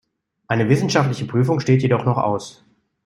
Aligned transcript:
Eine 0.47 0.67
wissenschaftliche 0.67 1.25
Prüfung 1.27 1.59
steht 1.59 1.83
jedoch 1.83 2.05
noch 2.05 2.17
aus. 2.17 2.65